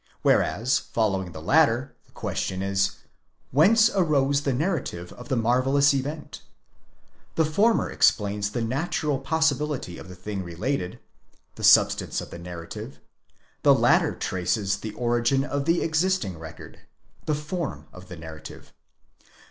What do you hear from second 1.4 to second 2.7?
latter, the question